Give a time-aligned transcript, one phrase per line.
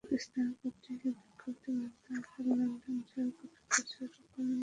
[0.19, 4.57] স্থানীয় পত্রিকায় বিজ্ঞপ্তির মাধ্যমে তাঁর লন্ডনে যাওয়ার কথা প্রচারও করেন তিনি।